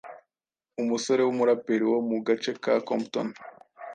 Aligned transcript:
umusore 0.81 1.21
w’umuraperi 1.23 1.85
wo 1.91 1.99
mu 2.09 2.17
gace 2.25 2.51
ka 2.63 2.73
Compton 2.87 3.27